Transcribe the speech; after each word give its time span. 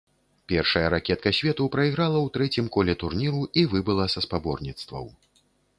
Першая 0.51 0.87
ракетка 0.93 1.33
свету 1.41 1.67
прайграла 1.77 2.17
ў 2.25 2.35
трэцім 2.39 2.73
коле 2.77 2.93
турніру 3.05 3.43
і 3.59 3.71
выбыла 3.77 4.05
са 4.17 4.29
спаборніцтваў. 4.29 5.05